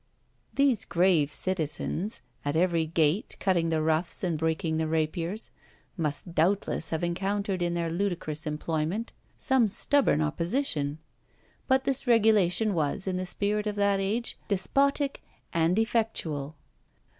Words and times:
These 0.55 0.85
"grave 0.85 1.31
citizens," 1.31 2.21
at 2.43 2.55
every 2.55 2.87
gate 2.87 3.35
cutting 3.39 3.69
the 3.69 3.83
ruffs 3.83 4.23
and 4.23 4.35
breaking 4.35 4.77
the 4.77 4.87
rapiers, 4.87 5.51
must 5.95 6.33
doubtless 6.33 6.89
have 6.89 7.03
encountered 7.03 7.61
in 7.61 7.75
their 7.75 7.91
ludicrous 7.91 8.47
employment 8.47 9.13
some 9.37 9.67
stubborn 9.67 10.19
opposition; 10.19 10.97
but 11.67 11.83
this 11.83 12.07
regulation 12.07 12.73
was, 12.73 13.05
in 13.05 13.17
the 13.17 13.27
spirit 13.27 13.67
of 13.67 13.75
that 13.75 13.99
age, 13.99 14.39
despotic 14.49 15.21
and 15.53 15.77
effectual. 15.77 16.55